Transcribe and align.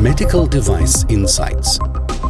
Medical 0.00 0.48
Device 0.48 1.04
Insights. 1.08 1.78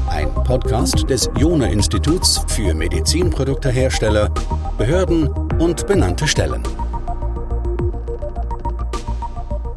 Ein 0.08 0.32
Podcast 0.34 1.08
des 1.08 1.30
Jona 1.38 1.66
Instituts 1.66 2.44
für 2.48 2.74
Medizinproduktehersteller, 2.74 4.28
Behörden 4.76 5.28
und 5.60 5.86
benannte 5.86 6.26
Stellen. 6.26 6.62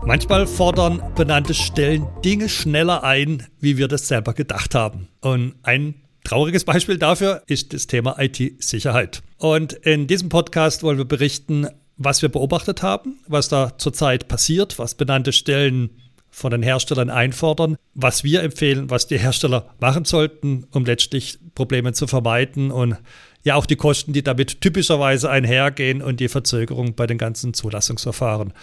Manchmal 0.06 0.48
fordern 0.48 1.02
benannte 1.16 1.54
Stellen 1.54 2.08
Dinge 2.26 2.50
schneller 2.50 3.04
ein, 3.04 3.48
wie 3.60 3.78
wir 3.78 3.88
das 3.88 4.08
selber 4.08 4.34
gedacht 4.34 4.76
haben. 4.76 5.08
Und 5.22 5.56
ein 5.64 5.96
trauriges 6.24 6.66
Beispiel 6.66 6.98
dafür 6.98 7.44
ist 7.48 7.74
das 7.74 7.88
Thema 7.88 8.18
IT-Sicherheit. 8.20 9.22
Und 9.38 9.74
in 9.74 10.08
diesem 10.08 10.30
Podcast 10.30 10.84
wollen 10.84 10.98
wir 10.98 11.06
berichten, 11.06 11.68
was 12.04 12.22
wir 12.22 12.30
beobachtet 12.30 12.84
haben, 12.84 13.20
was 13.28 13.50
da 13.50 13.78
zurzeit 13.78 14.28
passiert, 14.28 14.80
was 14.80 14.96
benannte 14.96 15.32
Stellen 15.32 15.90
von 16.30 16.52
den 16.52 16.64
Herstellern 16.64 17.12
einfordern, 17.12 17.78
was 17.94 18.24
wir 18.24 18.42
empfehlen, 18.42 18.90
was 18.90 19.06
die 19.06 19.20
Hersteller 19.20 19.76
machen 19.80 20.04
sollten, 20.04 20.66
um 20.72 20.84
letztlich 20.84 21.38
Probleme 21.54 21.94
zu 21.94 22.08
vermeiden 22.08 22.72
und 22.72 22.98
ja 23.44 23.56
auch 23.56 23.68
die 23.68 23.76
Kosten, 23.76 24.14
die 24.14 24.24
damit 24.24 24.62
typischerweise 24.62 25.30
einhergehen 25.30 26.02
und 26.02 26.20
die 26.20 26.30
Verzögerung 26.30 26.96
bei 26.96 27.06
den 27.06 27.20
ganzen 27.20 27.54
Zulassungsverfahren. 27.54 28.54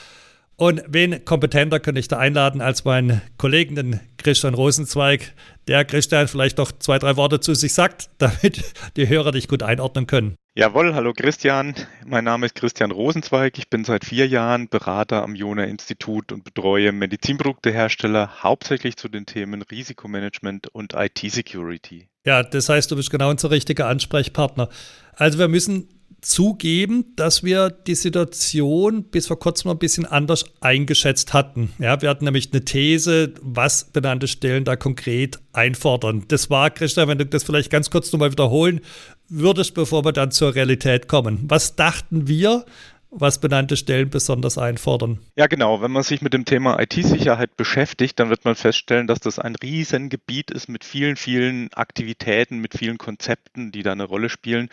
Und 0.60 0.82
wen 0.86 1.24
kompetenter 1.24 1.80
könnte 1.80 2.00
ich 2.00 2.08
da 2.08 2.18
einladen 2.18 2.60
als 2.60 2.84
meinen 2.84 3.22
Kollegen, 3.38 3.76
den 3.76 4.00
Christian 4.18 4.52
Rosenzweig, 4.52 5.32
der 5.68 5.86
Christian 5.86 6.28
vielleicht 6.28 6.58
noch 6.58 6.70
zwei, 6.70 6.98
drei 6.98 7.16
Worte 7.16 7.40
zu 7.40 7.54
sich 7.54 7.72
sagt, 7.72 8.10
damit 8.18 8.74
die 8.98 9.08
Hörer 9.08 9.32
dich 9.32 9.48
gut 9.48 9.62
einordnen 9.62 10.06
können. 10.06 10.36
Jawohl, 10.54 10.94
hallo 10.94 11.14
Christian. 11.14 11.74
Mein 12.04 12.24
Name 12.24 12.44
ist 12.44 12.56
Christian 12.56 12.90
Rosenzweig. 12.90 13.56
Ich 13.56 13.70
bin 13.70 13.84
seit 13.84 14.04
vier 14.04 14.28
Jahren 14.28 14.68
Berater 14.68 15.22
am 15.22 15.34
Jona 15.34 15.64
Institut 15.64 16.30
und 16.30 16.44
betreue 16.44 16.92
Medizinproduktehersteller 16.92 18.42
hauptsächlich 18.42 18.98
zu 18.98 19.08
den 19.08 19.24
Themen 19.24 19.62
Risikomanagement 19.62 20.68
und 20.68 20.92
IT-Security. 20.92 22.08
Ja, 22.26 22.42
das 22.42 22.68
heißt, 22.68 22.90
du 22.90 22.96
bist 22.96 23.10
genau 23.10 23.30
unser 23.30 23.50
richtiger 23.50 23.86
Ansprechpartner. 23.86 24.68
Also 25.14 25.38
wir 25.38 25.48
müssen 25.48 25.88
zugeben, 26.20 27.12
dass 27.16 27.42
wir 27.42 27.70
die 27.70 27.94
Situation 27.94 29.04
bis 29.04 29.26
vor 29.26 29.38
kurzem 29.38 29.70
ein 29.70 29.78
bisschen 29.78 30.06
anders 30.06 30.44
eingeschätzt 30.60 31.32
hatten. 31.32 31.72
Ja, 31.78 32.02
wir 32.02 32.08
hatten 32.08 32.24
nämlich 32.24 32.52
eine 32.52 32.64
These, 32.64 33.34
was 33.40 33.84
benannte 33.84 34.28
Stellen 34.28 34.64
da 34.64 34.76
konkret 34.76 35.38
einfordern. 35.52 36.24
Das 36.28 36.50
war, 36.50 36.70
Christian, 36.70 37.08
wenn 37.08 37.18
du 37.18 37.26
das 37.26 37.44
vielleicht 37.44 37.70
ganz 37.70 37.90
kurz 37.90 38.12
nochmal 38.12 38.32
wiederholen 38.32 38.80
würdest, 39.28 39.74
bevor 39.74 40.04
wir 40.04 40.12
dann 40.12 40.30
zur 40.30 40.54
Realität 40.54 41.08
kommen. 41.08 41.44
Was 41.48 41.76
dachten 41.76 42.28
wir, 42.28 42.64
was 43.10 43.40
benannte 43.40 43.76
Stellen 43.76 44.08
besonders 44.08 44.56
einfordern. 44.56 45.18
Ja, 45.36 45.48
genau. 45.48 45.82
Wenn 45.82 45.90
man 45.90 46.02
sich 46.02 46.22
mit 46.22 46.32
dem 46.32 46.44
Thema 46.44 46.80
IT-Sicherheit 46.80 47.56
beschäftigt, 47.56 48.18
dann 48.20 48.30
wird 48.30 48.44
man 48.44 48.54
feststellen, 48.54 49.06
dass 49.06 49.18
das 49.18 49.38
ein 49.38 49.56
Riesengebiet 49.56 50.50
ist 50.50 50.68
mit 50.68 50.84
vielen, 50.84 51.16
vielen 51.16 51.72
Aktivitäten, 51.72 52.58
mit 52.58 52.74
vielen 52.74 52.98
Konzepten, 52.98 53.72
die 53.72 53.82
da 53.82 53.92
eine 53.92 54.04
Rolle 54.04 54.28
spielen. 54.28 54.68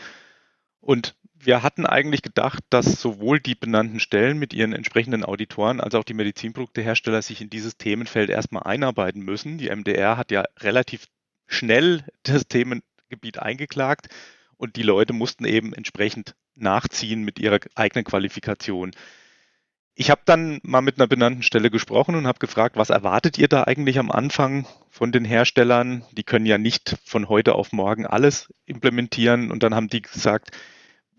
Und 0.81 1.15
wir 1.47 1.63
hatten 1.63 1.85
eigentlich 1.85 2.23
gedacht, 2.23 2.61
dass 2.69 2.99
sowohl 3.01 3.39
die 3.39 3.55
benannten 3.55 4.01
Stellen 4.01 4.37
mit 4.37 4.53
ihren 4.53 4.73
entsprechenden 4.73 5.23
Auditoren 5.23 5.79
als 5.79 5.95
auch 5.95 6.03
die 6.03 6.13
Medizinproduktehersteller 6.13 7.21
sich 7.21 7.39
in 7.39 7.49
dieses 7.49 7.77
Themenfeld 7.77 8.29
erstmal 8.29 8.63
einarbeiten 8.63 9.21
müssen. 9.21 9.57
Die 9.57 9.69
MDR 9.73 10.17
hat 10.17 10.29
ja 10.29 10.43
relativ 10.59 11.05
schnell 11.47 12.03
das 12.23 12.49
Themengebiet 12.49 13.39
eingeklagt 13.39 14.09
und 14.57 14.75
die 14.75 14.83
Leute 14.83 15.13
mussten 15.13 15.45
eben 15.45 15.71
entsprechend 15.71 16.35
nachziehen 16.55 17.23
mit 17.23 17.39
ihrer 17.39 17.59
eigenen 17.75 18.03
Qualifikation. 18.03 18.91
Ich 19.95 20.11
habe 20.11 20.21
dann 20.25 20.59
mal 20.63 20.81
mit 20.81 20.99
einer 20.99 21.07
benannten 21.07 21.43
Stelle 21.43 21.71
gesprochen 21.71 22.15
und 22.15 22.27
habe 22.27 22.39
gefragt, 22.39 22.75
was 22.75 22.89
erwartet 22.89 23.37
ihr 23.37 23.47
da 23.47 23.63
eigentlich 23.63 23.99
am 23.99 24.11
Anfang 24.11 24.67
von 24.89 25.13
den 25.13 25.23
Herstellern? 25.23 26.03
Die 26.11 26.23
können 26.23 26.45
ja 26.45 26.57
nicht 26.57 26.97
von 27.05 27.29
heute 27.29 27.55
auf 27.55 27.71
morgen 27.71 28.05
alles 28.05 28.53
implementieren. 28.65 29.49
Und 29.49 29.63
dann 29.63 29.73
haben 29.73 29.87
die 29.87 30.01
gesagt, 30.01 30.51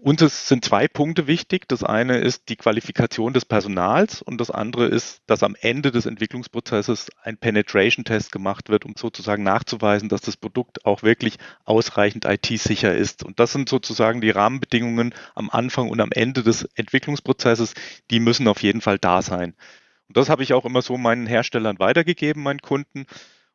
uns 0.00 0.48
sind 0.48 0.64
zwei 0.64 0.86
Punkte 0.86 1.26
wichtig. 1.26 1.68
Das 1.68 1.82
eine 1.82 2.18
ist 2.18 2.48
die 2.48 2.56
Qualifikation 2.56 3.32
des 3.32 3.44
Personals 3.44 4.22
und 4.22 4.40
das 4.40 4.50
andere 4.50 4.86
ist, 4.86 5.22
dass 5.26 5.42
am 5.42 5.56
Ende 5.60 5.90
des 5.90 6.06
Entwicklungsprozesses 6.06 7.08
ein 7.22 7.36
Penetration-Test 7.36 8.30
gemacht 8.30 8.68
wird, 8.68 8.84
um 8.84 8.94
sozusagen 8.96 9.42
nachzuweisen, 9.42 10.08
dass 10.08 10.20
das 10.20 10.36
Produkt 10.36 10.84
auch 10.84 11.02
wirklich 11.02 11.38
ausreichend 11.64 12.24
IT-sicher 12.26 12.94
ist. 12.94 13.24
Und 13.24 13.40
das 13.40 13.52
sind 13.52 13.68
sozusagen 13.68 14.20
die 14.20 14.30
Rahmenbedingungen 14.30 15.14
am 15.34 15.50
Anfang 15.50 15.88
und 15.88 16.00
am 16.00 16.12
Ende 16.12 16.42
des 16.42 16.62
Entwicklungsprozesses. 16.76 17.74
Die 18.10 18.20
müssen 18.20 18.46
auf 18.46 18.62
jeden 18.62 18.80
Fall 18.80 18.98
da 18.98 19.20
sein. 19.20 19.54
Und 20.06 20.16
das 20.16 20.28
habe 20.28 20.42
ich 20.44 20.54
auch 20.54 20.64
immer 20.64 20.80
so 20.80 20.96
meinen 20.96 21.26
Herstellern 21.26 21.78
weitergegeben, 21.80 22.42
meinen 22.42 22.62
Kunden. 22.62 23.06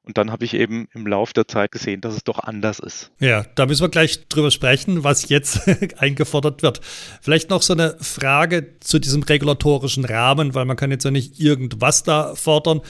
Und 0.06 0.18
dann 0.18 0.32
habe 0.32 0.44
ich 0.44 0.54
eben 0.54 0.90
im 0.94 1.08
Laufe 1.08 1.34
der 1.34 1.48
Zeit 1.48 1.72
gesehen, 1.72 2.02
dass 2.02 2.16
es 2.16 2.26
doch 2.26 2.40
anders 2.40 2.80
ist. 2.80 3.12
Ja, 3.20 3.46
da 3.56 3.66
müssen 3.66 3.84
wir 3.84 3.90
gleich 3.90 4.28
drüber 4.28 4.52
sprechen, 4.52 5.06
was 5.06 5.30
jetzt 5.30 5.62
eingefordert 5.98 6.62
wird. 6.62 6.82
Vielleicht 7.22 7.50
noch 7.50 7.62
so 7.62 7.74
eine 7.74 7.96
Frage 8.02 8.80
zu 8.82 9.00
diesem 9.00 9.24
regulatorischen 9.24 10.04
Rahmen, 10.04 10.56
weil 10.56 10.66
man 10.66 10.76
kann 10.76 10.92
jetzt 10.92 11.06
ja 11.06 11.12
nicht 11.12 11.40
irgendwas 11.40 12.04
da 12.04 12.36
fordern. 12.36 12.82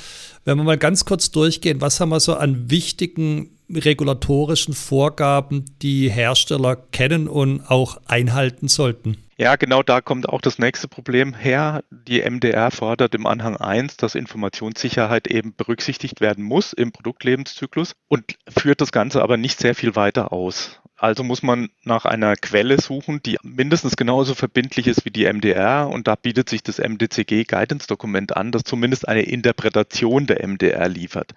Wenn 0.44 0.58
wir 0.58 0.64
mal 0.64 0.78
ganz 0.78 1.06
kurz 1.06 1.30
durchgehen, 1.30 1.82
was 1.82 2.00
haben 2.00 2.10
wir 2.10 2.20
so 2.20 2.36
an 2.36 2.72
wichtigen 2.72 3.53
regulatorischen 3.70 4.74
Vorgaben, 4.74 5.66
die 5.82 6.10
Hersteller 6.10 6.76
kennen 6.76 7.28
und 7.28 7.62
auch 7.70 7.98
einhalten 8.08 8.68
sollten? 8.68 9.18
Ja, 9.36 9.56
genau 9.56 9.82
da 9.82 10.00
kommt 10.00 10.30
auch 10.30 10.42
das 10.42 10.60
nächste 10.60 10.88
Problem 10.88 11.34
her. 11.34 11.84
Die 11.90 12.22
MDR 12.22 12.70
fordert 12.70 13.16
im 13.16 13.26
Anhang 13.26 13.58
1, 13.58 13.98
dass 13.98 14.14
Informationssicherheit 14.14 15.28
eben 15.28 15.56
berücksichtigt 15.56 16.22
werden 16.22 16.44
muss 16.44 16.72
im 16.72 16.92
Produktlebenszyklus 16.92 17.94
und 18.08 18.36
führt 18.48 18.80
das 18.80 18.92
Ganze 18.92 19.24
aber 19.24 19.38
nicht 19.38 19.60
sehr 19.60 19.74
viel 19.74 19.96
weiter 19.96 20.32
aus. 20.32 20.80
Also 20.96 21.24
muss 21.24 21.42
man 21.42 21.70
nach 21.84 22.06
einer 22.06 22.36
Quelle 22.36 22.80
suchen, 22.80 23.22
die 23.24 23.38
mindestens 23.42 23.98
genauso 23.98 24.36
verbindlich 24.36 24.88
ist 24.88 25.04
wie 25.04 25.12
die 25.12 25.26
MDR 25.26 25.90
und 25.90 26.08
da 26.08 26.16
bietet 26.16 26.48
sich 26.48 26.62
das 26.62 26.78
MDCG 26.78 27.44
Guidance 27.44 27.88
Dokument 27.88 28.38
an, 28.38 28.52
das 28.52 28.64
zumindest 28.64 29.08
eine 29.08 29.24
Interpretation 29.24 30.28
der 30.28 30.48
MDR 30.48 30.88
liefert. 30.88 31.34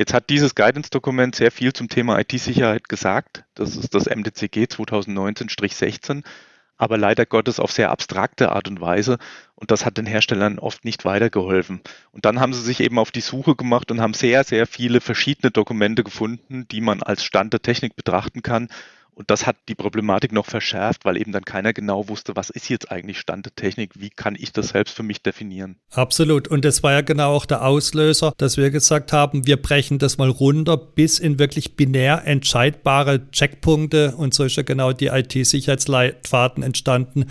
Jetzt 0.00 0.14
hat 0.14 0.30
dieses 0.30 0.54
Guidance-Dokument 0.54 1.34
sehr 1.34 1.50
viel 1.50 1.74
zum 1.74 1.90
Thema 1.90 2.18
IT-Sicherheit 2.18 2.88
gesagt. 2.88 3.44
Das 3.54 3.76
ist 3.76 3.94
das 3.94 4.06
MDCG 4.06 4.64
2019-16 4.64 6.22
aber 6.78 6.96
leider 6.96 7.26
Gottes 7.26 7.60
auf 7.60 7.70
sehr 7.72 7.90
abstrakte 7.90 8.52
Art 8.52 8.66
und 8.66 8.80
Weise. 8.80 9.18
Und 9.54 9.70
das 9.70 9.84
hat 9.84 9.98
den 9.98 10.06
Herstellern 10.06 10.58
oft 10.58 10.86
nicht 10.86 11.04
weitergeholfen. 11.04 11.82
Und 12.10 12.24
dann 12.24 12.40
haben 12.40 12.54
sie 12.54 12.62
sich 12.62 12.80
eben 12.80 12.98
auf 12.98 13.10
die 13.10 13.20
Suche 13.20 13.54
gemacht 13.54 13.90
und 13.90 14.00
haben 14.00 14.14
sehr, 14.14 14.44
sehr 14.44 14.66
viele 14.66 15.02
verschiedene 15.02 15.50
Dokumente 15.50 16.02
gefunden, 16.02 16.66
die 16.70 16.80
man 16.80 17.02
als 17.02 17.22
Stand 17.22 17.52
der 17.52 17.60
Technik 17.60 17.96
betrachten 17.96 18.40
kann 18.40 18.70
und 19.20 19.30
das 19.30 19.46
hat 19.46 19.56
die 19.68 19.74
Problematik 19.74 20.32
noch 20.32 20.46
verschärft, 20.46 21.04
weil 21.04 21.18
eben 21.18 21.30
dann 21.30 21.44
keiner 21.44 21.74
genau 21.74 22.08
wusste, 22.08 22.36
was 22.36 22.48
ist 22.48 22.70
jetzt 22.70 22.90
eigentlich 22.90 23.20
Stand 23.20 23.44
der 23.44 23.54
Technik, 23.54 23.90
wie 24.00 24.08
kann 24.08 24.34
ich 24.34 24.50
das 24.50 24.68
selbst 24.68 24.96
für 24.96 25.02
mich 25.02 25.22
definieren. 25.22 25.76
Absolut. 25.90 26.48
Und 26.48 26.64
das 26.64 26.82
war 26.82 26.92
ja 26.92 27.02
genau 27.02 27.34
auch 27.34 27.44
der 27.44 27.62
Auslöser, 27.62 28.32
dass 28.38 28.56
wir 28.56 28.70
gesagt 28.70 29.12
haben, 29.12 29.46
wir 29.46 29.58
brechen 29.60 29.98
das 29.98 30.16
mal 30.16 30.30
runter 30.30 30.78
bis 30.78 31.18
in 31.18 31.38
wirklich 31.38 31.76
binär 31.76 32.22
entscheidbare 32.24 33.30
Checkpunkte 33.30 34.16
und 34.16 34.32
so 34.32 34.44
ist 34.44 34.56
ja 34.56 34.62
genau 34.62 34.94
die 34.94 35.08
IT-Sicherheitsleitfaden 35.08 36.62
entstanden, 36.62 37.26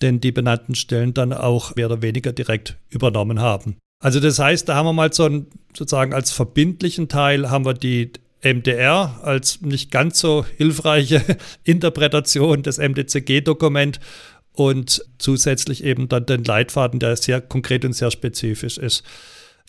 denn 0.00 0.20
die 0.20 0.32
benannten 0.32 0.74
Stellen 0.74 1.12
dann 1.12 1.34
auch 1.34 1.76
mehr 1.76 1.84
oder 1.84 2.00
weniger 2.00 2.32
direkt 2.32 2.78
übernommen 2.88 3.40
haben. 3.40 3.76
Also 4.02 4.20
das 4.20 4.38
heißt, 4.38 4.70
da 4.70 4.76
haben 4.76 4.86
wir 4.86 4.94
mal 4.94 5.12
so 5.12 5.24
einen, 5.24 5.48
sozusagen 5.76 6.14
als 6.14 6.32
verbindlichen 6.32 7.08
Teil 7.08 7.50
haben 7.50 7.66
wir 7.66 7.74
die 7.74 8.12
MDR 8.42 9.20
als 9.22 9.60
nicht 9.60 9.90
ganz 9.90 10.18
so 10.18 10.44
hilfreiche 10.56 11.22
Interpretation 11.64 12.62
des 12.62 12.78
MDCG-Dokument 12.78 14.00
und 14.52 15.04
zusätzlich 15.18 15.84
eben 15.84 16.08
dann 16.08 16.26
den 16.26 16.44
Leitfaden, 16.44 16.98
der 16.98 17.16
sehr 17.16 17.40
konkret 17.40 17.84
und 17.84 17.92
sehr 17.92 18.10
spezifisch 18.10 18.78
ist. 18.78 19.04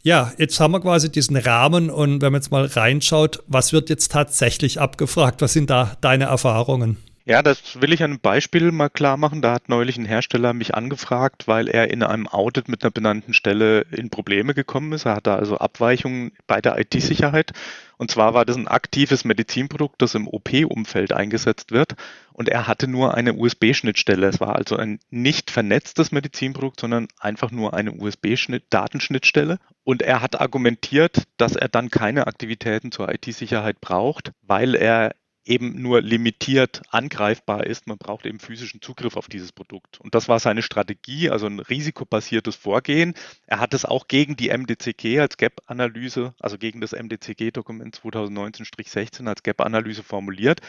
Ja, 0.03 0.31
jetzt 0.37 0.59
haben 0.59 0.71
wir 0.71 0.79
quasi 0.79 1.11
diesen 1.11 1.35
Rahmen 1.35 1.89
und 1.89 2.21
wenn 2.21 2.31
man 2.31 2.41
jetzt 2.41 2.51
mal 2.51 2.65
reinschaut, 2.65 3.43
was 3.47 3.73
wird 3.73 3.89
jetzt 3.89 4.11
tatsächlich 4.11 4.79
abgefragt? 4.79 5.41
Was 5.41 5.53
sind 5.53 5.69
da 5.69 5.97
deine 6.01 6.25
Erfahrungen? 6.25 6.97
Ja, 7.29 7.41
das 7.43 7.81
will 7.81 7.91
ich 7.91 8.03
an 8.03 8.11
einem 8.11 8.19
Beispiel 8.21 8.71
mal 8.71 8.87
klar 8.87 9.17
machen. 9.17 9.41
Da 9.41 9.51
hat 9.51 9.67
neulich 9.67 9.97
ein 9.97 10.05
Hersteller 10.05 10.53
mich 10.53 10.75
angefragt, 10.75 11.45
weil 11.45 11.67
er 11.67 11.91
in 11.91 12.01
einem 12.01 12.25
Audit 12.25 12.69
mit 12.69 12.83
einer 12.83 12.91
benannten 12.91 13.33
Stelle 13.33 13.81
in 13.91 14.09
Probleme 14.09 14.53
gekommen 14.53 14.93
ist. 14.93 15.05
Er 15.05 15.15
hatte 15.15 15.33
also 15.33 15.57
Abweichungen 15.57 16.31
bei 16.47 16.61
der 16.61 16.79
IT-Sicherheit. 16.79 17.51
Und 17.97 18.11
zwar 18.11 18.33
war 18.33 18.45
das 18.45 18.55
ein 18.55 18.69
aktives 18.69 19.25
Medizinprodukt, 19.25 20.01
das 20.01 20.15
im 20.15 20.25
OP-Umfeld 20.25 21.11
eingesetzt 21.11 21.73
wird. 21.73 21.95
Und 22.31 22.47
er 22.47 22.65
hatte 22.65 22.87
nur 22.87 23.15
eine 23.15 23.33
USB-Schnittstelle. 23.33 24.27
Es 24.27 24.39
war 24.39 24.55
also 24.55 24.77
ein 24.77 24.99
nicht 25.09 25.51
vernetztes 25.51 26.13
Medizinprodukt, 26.13 26.79
sondern 26.79 27.09
einfach 27.19 27.51
nur 27.51 27.73
eine 27.73 27.91
USB-Datenschnittstelle. 27.91 29.59
Und 29.83 30.01
er 30.01 30.21
hat 30.21 30.39
argumentiert, 30.39 31.23
dass 31.35 31.57
er 31.57 31.67
dann 31.67 31.89
keine 31.89 32.25
Aktivitäten 32.25 32.93
zur 32.93 33.13
IT-Sicherheit 33.13 33.81
braucht, 33.81 34.31
weil 34.43 34.75
er 34.75 35.11
eben 35.47 35.81
nur 35.81 36.01
limitiert 36.01 36.81
angreifbar 36.89 37.65
ist. 37.65 37.87
Man 37.87 37.97
braucht 37.97 38.25
eben 38.25 38.39
physischen 38.39 38.81
Zugriff 38.81 39.15
auf 39.15 39.27
dieses 39.27 39.51
Produkt. 39.51 39.99
Und 39.99 40.15
das 40.15 40.27
war 40.27 40.39
seine 40.39 40.61
Strategie, 40.61 41.29
also 41.29 41.47
ein 41.47 41.59
risikobasiertes 41.59 42.55
Vorgehen. 42.55 43.13
Er 43.45 43.59
hat 43.59 43.73
es 43.73 43.85
auch 43.85 44.07
gegen 44.07 44.35
die 44.35 44.49
MDCG 44.49 45.19
als 45.19 45.37
Gap-Analyse, 45.37 46.33
also 46.39 46.57
gegen 46.57 46.81
das 46.81 46.91
MDCG-Dokument 46.91 47.95
2019-16 47.97 49.27
als 49.27 49.43
Gap-Analyse 49.43 50.03
formuliert 50.03 50.61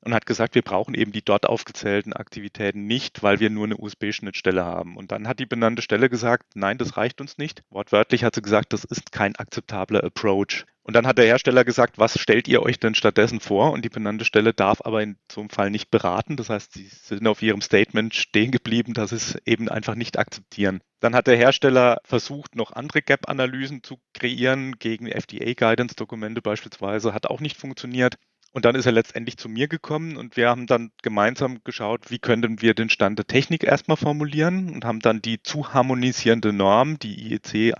und 0.00 0.14
hat 0.14 0.26
gesagt, 0.26 0.54
wir 0.54 0.62
brauchen 0.62 0.94
eben 0.94 1.12
die 1.12 1.24
dort 1.24 1.46
aufgezählten 1.46 2.12
Aktivitäten 2.12 2.86
nicht, 2.86 3.22
weil 3.22 3.40
wir 3.40 3.50
nur 3.50 3.64
eine 3.64 3.76
USB-Schnittstelle 3.76 4.64
haben. 4.64 4.96
Und 4.96 5.10
dann 5.10 5.26
hat 5.26 5.40
die 5.40 5.46
benannte 5.46 5.82
Stelle 5.82 6.08
gesagt, 6.08 6.54
nein, 6.54 6.78
das 6.78 6.96
reicht 6.96 7.20
uns 7.20 7.38
nicht. 7.38 7.64
Wortwörtlich 7.70 8.22
hat 8.22 8.34
sie 8.34 8.42
gesagt, 8.42 8.72
das 8.72 8.84
ist 8.84 9.10
kein 9.10 9.34
akzeptabler 9.36 10.04
Approach. 10.04 10.64
Und 10.86 10.94
dann 10.94 11.08
hat 11.08 11.18
der 11.18 11.24
Hersteller 11.24 11.64
gesagt, 11.64 11.98
was 11.98 12.16
stellt 12.16 12.46
ihr 12.46 12.62
euch 12.62 12.78
denn 12.78 12.94
stattdessen 12.94 13.40
vor? 13.40 13.72
Und 13.72 13.84
die 13.84 13.88
benannte 13.88 14.24
Stelle 14.24 14.54
darf 14.54 14.82
aber 14.84 15.02
in 15.02 15.16
so 15.28 15.40
einem 15.40 15.50
Fall 15.50 15.68
nicht 15.68 15.90
beraten. 15.90 16.36
Das 16.36 16.48
heißt, 16.48 16.74
sie 16.74 16.86
sind 16.86 17.26
auf 17.26 17.42
ihrem 17.42 17.60
Statement 17.60 18.14
stehen 18.14 18.52
geblieben, 18.52 18.94
dass 18.94 19.10
sie 19.10 19.16
es 19.16 19.36
eben 19.46 19.68
einfach 19.68 19.96
nicht 19.96 20.16
akzeptieren. 20.16 20.80
Dann 21.00 21.16
hat 21.16 21.26
der 21.26 21.36
Hersteller 21.36 21.98
versucht, 22.04 22.54
noch 22.54 22.70
andere 22.70 23.02
Gap-Analysen 23.02 23.82
zu 23.82 23.98
kreieren 24.14 24.78
gegen 24.78 25.08
FDA-Guidance-Dokumente 25.08 26.40
beispielsweise, 26.40 27.12
hat 27.12 27.26
auch 27.26 27.40
nicht 27.40 27.56
funktioniert. 27.56 28.14
Und 28.52 28.64
dann 28.64 28.76
ist 28.76 28.86
er 28.86 28.92
letztendlich 28.92 29.38
zu 29.38 29.48
mir 29.48 29.66
gekommen 29.66 30.16
und 30.16 30.36
wir 30.36 30.48
haben 30.48 30.68
dann 30.68 30.92
gemeinsam 31.02 31.64
geschaut, 31.64 32.12
wie 32.12 32.20
könnten 32.20 32.62
wir 32.62 32.74
den 32.74 32.90
Stand 32.90 33.18
der 33.18 33.26
Technik 33.26 33.64
erstmal 33.64 33.96
formulieren 33.96 34.72
und 34.72 34.84
haben 34.84 35.00
dann 35.00 35.20
die 35.20 35.42
zu 35.42 35.74
harmonisierende 35.74 36.52
Norm, 36.52 37.00
die 37.00 37.32
IEC 37.32 37.74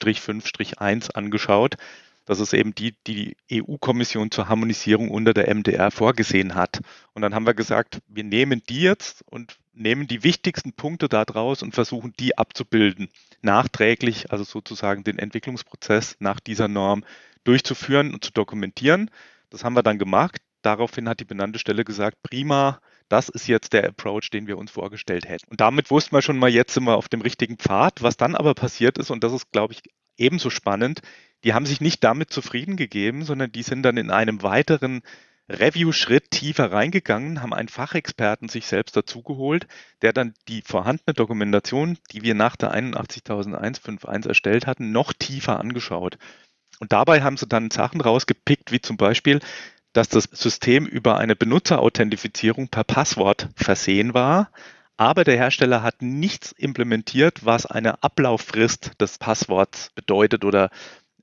81001-5-1 0.00 1.12
angeschaut. 1.12 1.76
Das 2.26 2.40
ist 2.40 2.52
eben 2.52 2.74
die, 2.74 2.94
die 3.06 3.36
die 3.50 3.62
EU-Kommission 3.62 4.30
zur 4.30 4.48
Harmonisierung 4.48 5.10
unter 5.10 5.32
der 5.32 5.52
MDR 5.54 5.90
vorgesehen 5.90 6.54
hat. 6.56 6.80
Und 7.14 7.22
dann 7.22 7.34
haben 7.34 7.46
wir 7.46 7.54
gesagt, 7.54 8.00
wir 8.08 8.24
nehmen 8.24 8.62
die 8.68 8.82
jetzt 8.82 9.22
und 9.30 9.58
nehmen 9.72 10.08
die 10.08 10.24
wichtigsten 10.24 10.72
Punkte 10.72 11.08
daraus 11.08 11.62
und 11.62 11.74
versuchen 11.74 12.12
die 12.18 12.36
abzubilden. 12.36 13.08
Nachträglich, 13.42 14.32
also 14.32 14.42
sozusagen 14.42 15.04
den 15.04 15.18
Entwicklungsprozess 15.20 16.16
nach 16.18 16.40
dieser 16.40 16.66
Norm 16.66 17.04
durchzuführen 17.44 18.12
und 18.12 18.24
zu 18.24 18.32
dokumentieren. 18.32 19.10
Das 19.50 19.62
haben 19.62 19.74
wir 19.74 19.84
dann 19.84 19.98
gemacht. 19.98 20.40
Daraufhin 20.62 21.08
hat 21.08 21.20
die 21.20 21.24
benannte 21.24 21.60
Stelle 21.60 21.84
gesagt, 21.84 22.22
prima, 22.24 22.80
das 23.08 23.28
ist 23.28 23.46
jetzt 23.46 23.72
der 23.72 23.86
Approach, 23.86 24.30
den 24.32 24.46
wir 24.46 24.58
uns 24.58 24.70
vorgestellt 24.70 25.28
hätten. 25.28 25.48
Und 25.50 25.60
damit 25.60 25.90
wussten 25.90 26.14
wir 26.14 26.22
schon 26.22 26.38
mal, 26.38 26.50
jetzt 26.50 26.74
sind 26.74 26.84
wir 26.84 26.96
auf 26.96 27.08
dem 27.08 27.20
richtigen 27.20 27.56
Pfad. 27.56 28.02
Was 28.02 28.16
dann 28.16 28.34
aber 28.34 28.54
passiert 28.54 28.98
ist, 28.98 29.10
und 29.10 29.22
das 29.22 29.32
ist, 29.32 29.52
glaube 29.52 29.74
ich, 29.74 29.82
ebenso 30.16 30.50
spannend, 30.50 31.02
die 31.44 31.54
haben 31.54 31.66
sich 31.66 31.80
nicht 31.80 32.02
damit 32.02 32.30
zufrieden 32.30 32.76
gegeben, 32.76 33.24
sondern 33.24 33.52
die 33.52 33.62
sind 33.62 33.82
dann 33.82 33.96
in 33.96 34.10
einem 34.10 34.42
weiteren 34.42 35.02
Review-Schritt 35.48 36.32
tiefer 36.32 36.72
reingegangen, 36.72 37.40
haben 37.40 37.54
einen 37.54 37.68
Fachexperten 37.68 38.48
sich 38.48 38.66
selbst 38.66 38.96
dazugeholt, 38.96 39.68
der 40.02 40.12
dann 40.12 40.34
die 40.48 40.62
vorhandene 40.62 41.14
Dokumentation, 41.14 41.98
die 42.10 42.22
wir 42.22 42.34
nach 42.34 42.56
der 42.56 42.74
81.151 42.74 44.26
erstellt 44.26 44.66
hatten, 44.66 44.90
noch 44.90 45.12
tiefer 45.12 45.60
angeschaut. 45.60 46.18
Und 46.80 46.92
dabei 46.92 47.22
haben 47.22 47.36
sie 47.36 47.46
dann 47.46 47.70
Sachen 47.70 48.00
rausgepickt, 48.00 48.72
wie 48.72 48.80
zum 48.80 48.96
Beispiel, 48.96 49.40
dass 49.96 50.08
das 50.08 50.24
System 50.24 50.84
über 50.84 51.16
eine 51.16 51.34
Benutzerauthentifizierung 51.34 52.68
per 52.68 52.84
Passwort 52.84 53.48
versehen 53.56 54.12
war, 54.12 54.50
aber 54.98 55.24
der 55.24 55.36
Hersteller 55.36 55.82
hat 55.82 56.02
nichts 56.02 56.52
implementiert, 56.52 57.44
was 57.46 57.64
eine 57.64 58.02
Ablauffrist 58.02 58.92
des 59.00 59.16
Passworts 59.18 59.90
bedeutet 59.94 60.44
oder 60.44 60.70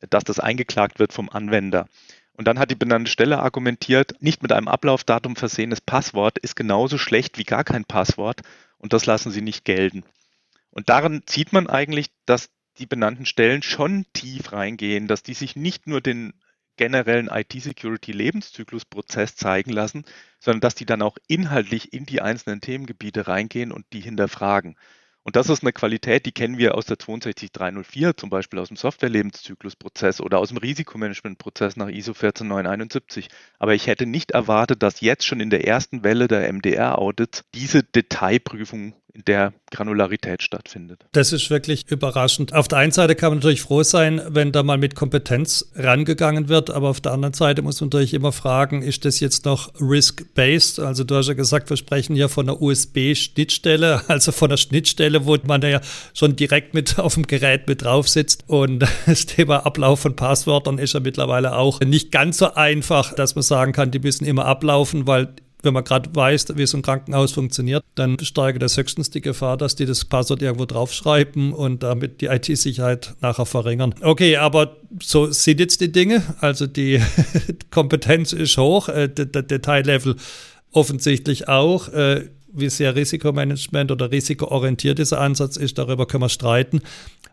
dass 0.09 0.23
das 0.23 0.39
eingeklagt 0.39 0.99
wird 0.99 1.13
vom 1.13 1.29
Anwender. 1.29 1.87
Und 2.33 2.47
dann 2.47 2.57
hat 2.57 2.71
die 2.71 2.75
benannte 2.75 3.11
Stelle 3.11 3.39
argumentiert, 3.39 4.15
nicht 4.21 4.41
mit 4.41 4.51
einem 4.51 4.67
Ablaufdatum 4.67 5.35
versehenes 5.35 5.81
Passwort 5.81 6.39
ist 6.39 6.55
genauso 6.55 6.97
schlecht 6.97 7.37
wie 7.37 7.43
gar 7.43 7.63
kein 7.63 7.85
Passwort 7.85 8.41
und 8.79 8.91
das 8.91 9.05
lassen 9.05 9.31
sie 9.31 9.41
nicht 9.41 9.65
gelten. 9.65 10.03
Und 10.71 10.89
daran 10.89 11.21
sieht 11.27 11.53
man 11.53 11.67
eigentlich, 11.67 12.07
dass 12.25 12.49
die 12.79 12.87
benannten 12.87 13.27
Stellen 13.27 13.61
schon 13.61 14.05
tief 14.13 14.51
reingehen, 14.51 15.07
dass 15.07 15.21
die 15.21 15.35
sich 15.35 15.55
nicht 15.55 15.85
nur 15.85 16.01
den 16.01 16.33
generellen 16.77 17.27
IT-Security-Lebenszyklusprozess 17.27 19.35
zeigen 19.35 19.71
lassen, 19.71 20.05
sondern 20.39 20.61
dass 20.61 20.75
die 20.75 20.85
dann 20.85 21.01
auch 21.01 21.17
inhaltlich 21.27 21.93
in 21.93 22.05
die 22.05 22.21
einzelnen 22.21 22.61
Themengebiete 22.61 23.27
reingehen 23.27 23.71
und 23.71 23.85
die 23.93 24.01
hinterfragen. 24.01 24.75
Und 25.25 25.37
das 25.37 25.47
ist 25.47 25.63
eine 25.63 25.71
Qualität, 25.71 26.25
die 26.25 26.33
kennen 26.33 26.57
wir 26.57 26.75
aus 26.75 26.85
der 26.85 26.97
62304, 26.97 28.17
zum 28.17 28.29
Beispiel 28.29 28.59
aus 28.59 28.67
dem 28.67 28.75
Software-Lebenszyklusprozess 28.75 30.19
oder 30.19 30.39
aus 30.39 30.49
dem 30.49 30.57
Risikomanagement-Prozess 30.57 31.77
nach 31.77 31.87
ISO 31.87 32.13
14971. 32.13 33.29
Aber 33.57 33.73
ich 33.73 33.87
hätte 33.87 34.05
nicht 34.05 34.31
erwartet, 34.31 34.83
dass 34.83 34.99
jetzt 34.99 35.25
schon 35.25 35.39
in 35.39 35.49
der 35.49 35.65
ersten 35.65 36.03
Welle 36.03 36.27
der 36.27 36.51
MDR-Audits 36.51 37.45
diese 37.53 37.83
Detailprüfung 37.83 38.95
in 39.13 39.23
der 39.25 39.53
Granularität 39.69 40.41
stattfindet. 40.41 41.05
Das 41.11 41.33
ist 41.33 41.49
wirklich 41.51 41.89
überraschend. 41.89 42.53
Auf 42.53 42.67
der 42.67 42.79
einen 42.79 42.91
Seite 42.91 43.15
kann 43.15 43.29
man 43.29 43.39
natürlich 43.39 43.61
froh 43.61 43.83
sein, 43.83 44.21
wenn 44.29 44.51
da 44.51 44.63
mal 44.63 44.79
mit 44.79 44.95
Kompetenz 44.95 45.71
rangegangen 45.75 46.49
wird, 46.49 46.71
aber 46.71 46.89
auf 46.89 46.99
der 46.99 47.11
anderen 47.11 47.33
Seite 47.33 47.61
muss 47.61 47.79
man 47.79 47.89
natürlich 47.89 48.15
immer 48.15 48.31
fragen, 48.31 48.81
ist 48.81 49.05
das 49.05 49.19
jetzt 49.19 49.45
noch 49.45 49.71
risk-based? 49.79 50.79
Also 50.79 51.03
du 51.03 51.15
hast 51.15 51.27
ja 51.27 51.35
gesagt, 51.35 51.69
wir 51.69 51.77
sprechen 51.77 52.15
hier 52.15 52.27
von 52.27 52.49
einer 52.49 52.59
USB-Schnittstelle, 52.59 54.01
also 54.07 54.31
von 54.31 54.49
einer 54.49 54.57
Schnittstelle, 54.57 55.25
wo 55.25 55.37
man 55.45 55.61
ja 55.61 55.81
schon 56.15 56.35
direkt 56.35 56.73
mit 56.73 56.97
auf 57.03 57.13
dem 57.13 57.27
Gerät 57.27 57.67
mit 57.67 57.83
drauf 57.83 58.09
sitzt 58.09 58.45
und 58.47 58.83
das 59.05 59.27
Thema 59.27 59.65
Ablauf 59.65 59.99
von 59.99 60.15
Passwörtern 60.15 60.79
ist 60.79 60.93
ja 60.93 60.99
mittlerweile 60.99 61.55
auch 61.55 61.79
nicht 61.81 62.11
ganz 62.11 62.39
so 62.39 62.55
einfach, 62.55 63.13
dass 63.13 63.35
man 63.35 63.43
sagen 63.43 63.73
kann, 63.73 63.91
die 63.91 63.99
müssen 63.99 64.25
immer 64.25 64.45
ablaufen, 64.45 65.05
weil 65.05 65.35
wenn 65.63 65.73
man 65.73 65.83
gerade 65.83 66.13
weiß, 66.13 66.47
wie 66.55 66.65
so 66.65 66.77
ein 66.77 66.81
Krankenhaus 66.81 67.31
funktioniert, 67.31 67.83
dann 67.95 68.19
steigt 68.19 68.61
das 68.61 68.77
höchstens 68.77 69.09
die 69.09 69.21
Gefahr, 69.21 69.57
dass 69.57 69.75
die 69.75 69.85
das 69.85 70.05
Passwort 70.05 70.41
irgendwo 70.41 70.65
draufschreiben 70.65 71.53
und 71.53 71.83
damit 71.83 72.21
die 72.21 72.25
IT-Sicherheit 72.25 73.15
nachher 73.21 73.45
verringern. 73.45 73.95
Okay, 74.01 74.37
aber 74.37 74.75
so 75.01 75.31
sind 75.31 75.59
jetzt 75.59 75.81
die 75.81 75.91
Dinge. 75.91 76.21
Also 76.41 76.67
die 76.67 77.01
Kompetenz 77.71 78.33
ist 78.33 78.57
hoch, 78.57 78.89
äh, 78.89 79.07
der, 79.07 79.25
Detaillevel 79.25 80.17
offensichtlich 80.71 81.47
auch. 81.47 81.87
Äh, 81.89 82.29
wie 82.55 82.69
sehr 82.69 82.95
Risikomanagement 82.95 83.91
oder 83.91 84.11
risikoorientiert 84.11 84.99
dieser 84.99 85.19
Ansatz 85.19 85.57
ist, 85.57 85.79
darüber 85.79 86.05
können 86.05 86.23
wir 86.23 86.29
streiten. 86.29 86.81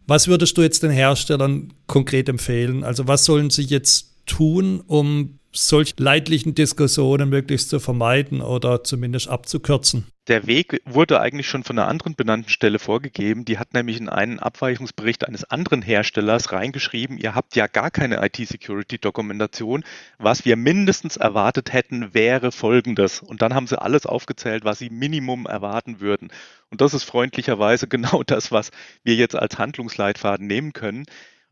Was 0.06 0.28
würdest 0.28 0.56
du 0.56 0.62
jetzt 0.62 0.82
den 0.82 0.90
Herstellern 0.90 1.74
konkret 1.86 2.28
empfehlen? 2.28 2.84
Also 2.84 3.06
was 3.06 3.26
sollen 3.26 3.50
sie 3.50 3.64
jetzt 3.64 4.14
tun, 4.24 4.82
um 4.86 5.39
solch 5.52 5.94
leidlichen 5.98 6.54
Diskussionen 6.54 7.28
möglichst 7.28 7.70
zu 7.70 7.80
vermeiden 7.80 8.40
oder 8.40 8.84
zumindest 8.84 9.28
abzukürzen. 9.28 10.06
Der 10.28 10.46
Weg 10.46 10.80
wurde 10.84 11.20
eigentlich 11.20 11.48
schon 11.48 11.64
von 11.64 11.76
einer 11.76 11.88
anderen 11.88 12.14
benannten 12.14 12.50
Stelle 12.50 12.78
vorgegeben. 12.78 13.44
Die 13.44 13.58
hat 13.58 13.74
nämlich 13.74 13.98
in 13.98 14.08
einen 14.08 14.38
Abweichungsbericht 14.38 15.26
eines 15.26 15.42
anderen 15.44 15.82
Herstellers 15.82 16.52
reingeschrieben, 16.52 17.18
ihr 17.18 17.34
habt 17.34 17.56
ja 17.56 17.66
gar 17.66 17.90
keine 17.90 18.24
IT-Security-Dokumentation. 18.24 19.82
Was 20.18 20.44
wir 20.44 20.54
mindestens 20.54 21.16
erwartet 21.16 21.72
hätten, 21.72 22.14
wäre 22.14 22.52
folgendes. 22.52 23.20
Und 23.20 23.42
dann 23.42 23.54
haben 23.54 23.66
sie 23.66 23.80
alles 23.80 24.06
aufgezählt, 24.06 24.64
was 24.64 24.78
sie 24.78 24.90
Minimum 24.90 25.46
erwarten 25.46 25.98
würden. 25.98 26.30
Und 26.70 26.80
das 26.80 26.94
ist 26.94 27.04
freundlicherweise 27.04 27.88
genau 27.88 28.22
das, 28.22 28.52
was 28.52 28.70
wir 29.02 29.16
jetzt 29.16 29.34
als 29.34 29.58
Handlungsleitfaden 29.58 30.46
nehmen 30.46 30.72
können. 30.72 31.06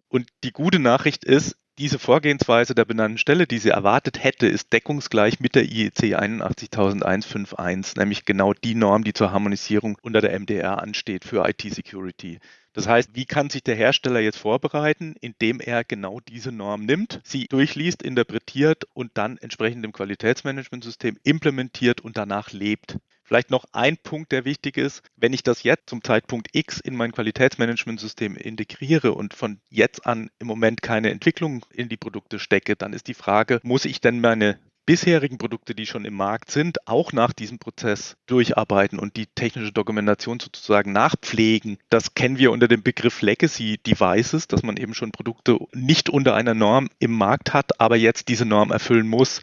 Und 0.08 0.28
die 0.44 0.52
gute 0.52 0.78
Nachricht 0.78 1.24
ist, 1.24 1.56
diese 1.78 2.00
Vorgehensweise 2.00 2.74
der 2.74 2.84
benannten 2.84 3.18
Stelle, 3.18 3.46
die 3.46 3.58
sie 3.58 3.68
erwartet 3.68 4.22
hätte, 4.22 4.48
ist 4.48 4.72
deckungsgleich 4.72 5.38
mit 5.38 5.54
der 5.54 5.64
IEC 5.64 6.16
8100151, 6.16 7.96
nämlich 7.96 8.24
genau 8.24 8.52
die 8.52 8.74
Norm, 8.74 9.04
die 9.04 9.12
zur 9.12 9.30
Harmonisierung 9.30 9.96
unter 10.02 10.20
der 10.20 10.38
MDR 10.38 10.82
ansteht 10.82 11.24
für 11.24 11.48
IT-Security. 11.48 12.40
Das 12.72 12.88
heißt, 12.88 13.10
wie 13.14 13.26
kann 13.26 13.48
sich 13.48 13.62
der 13.62 13.76
Hersteller 13.76 14.20
jetzt 14.20 14.38
vorbereiten, 14.38 15.14
indem 15.20 15.60
er 15.60 15.84
genau 15.84 16.20
diese 16.20 16.50
Norm 16.52 16.84
nimmt, 16.84 17.20
sie 17.24 17.46
durchliest, 17.46 18.02
interpretiert 18.02 18.84
und 18.92 19.12
dann 19.14 19.38
entsprechend 19.38 19.84
im 19.84 19.92
Qualitätsmanagementsystem 19.92 21.16
implementiert 21.22 22.00
und 22.00 22.16
danach 22.16 22.52
lebt. 22.52 22.98
Vielleicht 23.28 23.50
noch 23.50 23.66
ein 23.72 23.98
Punkt, 23.98 24.32
der 24.32 24.46
wichtig 24.46 24.78
ist. 24.78 25.02
Wenn 25.16 25.34
ich 25.34 25.42
das 25.42 25.62
jetzt 25.62 25.90
zum 25.90 26.02
Zeitpunkt 26.02 26.48
X 26.52 26.80
in 26.80 26.96
mein 26.96 27.12
Qualitätsmanagementsystem 27.12 28.36
integriere 28.36 29.12
und 29.12 29.34
von 29.34 29.60
jetzt 29.68 30.06
an 30.06 30.30
im 30.38 30.46
Moment 30.46 30.80
keine 30.80 31.10
Entwicklung 31.10 31.66
in 31.70 31.90
die 31.90 31.98
Produkte 31.98 32.38
stecke, 32.38 32.74
dann 32.74 32.94
ist 32.94 33.06
die 33.06 33.12
Frage, 33.12 33.60
muss 33.62 33.84
ich 33.84 34.00
denn 34.00 34.22
meine 34.22 34.58
bisherigen 34.86 35.36
Produkte, 35.36 35.74
die 35.74 35.84
schon 35.84 36.06
im 36.06 36.14
Markt 36.14 36.50
sind, 36.50 36.88
auch 36.88 37.12
nach 37.12 37.34
diesem 37.34 37.58
Prozess 37.58 38.16
durcharbeiten 38.24 38.98
und 38.98 39.16
die 39.16 39.26
technische 39.26 39.72
Dokumentation 39.72 40.40
sozusagen 40.40 40.92
nachpflegen. 40.92 41.76
Das 41.90 42.14
kennen 42.14 42.38
wir 42.38 42.50
unter 42.50 42.66
dem 42.66 42.82
Begriff 42.82 43.20
Legacy 43.20 43.76
Devices, 43.76 44.48
dass 44.48 44.62
man 44.62 44.78
eben 44.78 44.94
schon 44.94 45.12
Produkte 45.12 45.58
nicht 45.74 46.08
unter 46.08 46.34
einer 46.34 46.54
Norm 46.54 46.88
im 46.98 47.12
Markt 47.12 47.52
hat, 47.52 47.78
aber 47.78 47.96
jetzt 47.96 48.28
diese 48.28 48.46
Norm 48.46 48.70
erfüllen 48.70 49.06
muss. 49.06 49.42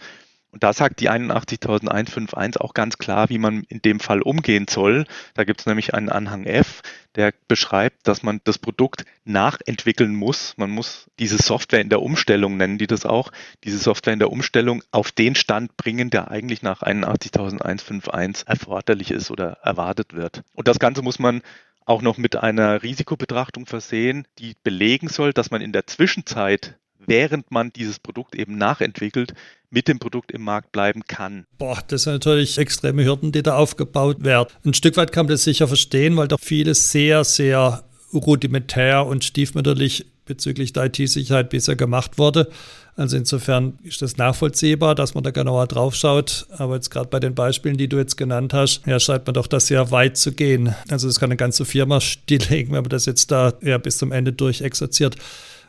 Und 0.56 0.64
da 0.64 0.72
sagt 0.72 1.02
die 1.02 1.10
81.151 1.10 2.62
auch 2.62 2.74
ganz 2.74 2.98
klar, 2.98 3.28
wie 3.28 3.40
man 3.40 3.66
in 3.68 3.82
dem 3.82 4.00
Fall 4.00 4.22
umgehen 4.22 4.68
soll. 4.70 5.04
Da 5.34 5.44
gibt 5.44 5.60
es 5.60 5.66
nämlich 5.66 5.94
einen 5.94 6.08
Anhang 6.08 6.46
F, 6.46 6.82
der 7.16 7.34
beschreibt, 7.50 8.08
dass 8.08 8.24
man 8.24 8.40
das 8.46 8.58
Produkt 8.58 9.04
nachentwickeln 9.26 10.16
muss. 10.16 10.54
Man 10.56 10.70
muss 10.70 11.12
diese 11.20 11.40
Software 11.40 11.82
in 11.82 11.90
der 11.90 12.02
Umstellung, 12.02 12.56
nennen 12.56 12.78
die 12.78 12.88
das 12.88 13.06
auch, 13.06 13.34
diese 13.66 13.80
Software 13.80 14.14
in 14.14 14.20
der 14.20 14.32
Umstellung 14.32 14.82
auf 14.92 15.12
den 15.12 15.36
Stand 15.36 15.76
bringen, 15.76 16.10
der 16.10 16.32
eigentlich 16.32 16.62
nach 16.62 16.84
81151 16.84 18.48
erforderlich 18.48 19.12
ist 19.12 19.32
oder 19.32 19.58
erwartet 19.62 20.14
wird. 20.14 20.44
Und 20.54 20.70
das 20.70 20.80
Ganze 20.80 21.02
muss 21.02 21.20
man 21.20 21.42
auch 21.86 22.02
noch 22.02 22.18
mit 22.18 22.38
einer 22.38 22.82
Risikobetrachtung 22.82 23.66
versehen, 23.66 24.26
die 24.40 24.56
belegen 24.64 25.10
soll, 25.10 25.34
dass 25.34 25.52
man 25.52 25.60
in 25.60 25.74
der 25.74 25.86
Zwischenzeit 25.86 26.78
während 27.08 27.52
man 27.52 27.72
dieses 27.74 28.00
Produkt 28.00 28.36
eben 28.36 28.58
nachentwickelt, 28.58 29.34
mit 29.70 29.88
dem 29.88 30.00
Produkt 30.00 30.32
im 30.32 30.42
Markt 30.44 30.72
bleiben 30.72 31.04
kann. 31.06 31.46
Boah, 31.58 31.80
das 31.88 32.04
sind 32.04 32.14
natürlich 32.14 32.58
extreme 32.58 33.04
Hürden, 33.04 33.32
die 33.32 33.44
da 33.44 33.58
aufgebaut 33.58 34.24
werden. 34.24 34.50
Ein 34.64 34.74
Stück 34.74 34.96
weit 34.98 35.12
kann 35.12 35.26
man 35.26 35.34
das 35.34 35.44
sicher 35.44 35.68
verstehen, 35.68 36.16
weil 36.16 36.28
doch 36.28 36.40
vieles 36.40 36.92
sehr, 36.92 37.24
sehr 37.24 37.84
rudimentär 38.14 39.06
und 39.06 39.24
stiefmütterlich 39.24 40.06
bezüglich 40.26 40.74
der 40.74 40.86
IT-Sicherheit 40.86 41.50
bisher 41.50 41.76
gemacht 41.76 42.18
wurde. 42.18 42.50
Also 42.98 43.18
insofern 43.18 43.78
ist 43.84 44.02
das 44.02 44.16
nachvollziehbar, 44.16 44.96
dass 44.96 45.14
man 45.14 45.24
da 45.24 45.32
genauer 45.32 45.68
drauf 45.68 45.96
schaut. 45.96 46.48
Aber 46.58 46.76
jetzt 46.76 46.90
gerade 46.90 47.10
bei 47.10 47.20
den 47.20 47.36
Beispielen, 47.36 47.78
die 47.78 47.90
du 47.90 47.98
jetzt 47.98 48.16
genannt 48.16 48.54
hast, 48.54 48.82
ja, 48.86 49.00
scheint 49.00 49.26
man 49.28 49.34
doch 49.34 49.48
das 49.48 49.68
sehr 49.68 49.92
weit 49.92 50.16
zu 50.18 50.32
gehen. 50.32 50.74
Also 50.90 51.08
das 51.08 51.20
kann 51.20 51.30
eine 51.30 51.38
ganze 51.38 51.66
Firma 51.66 52.00
stilllegen, 52.02 52.74
wenn 52.74 52.84
man 52.84 52.90
das 52.90 53.06
jetzt 53.06 53.32
da 53.32 53.54
ja, 53.62 53.78
bis 53.78 53.98
zum 53.98 54.12
Ende 54.12 54.32
durchexerziert. 54.32 55.18